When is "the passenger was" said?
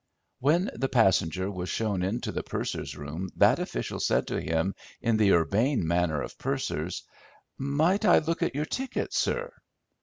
0.73-1.69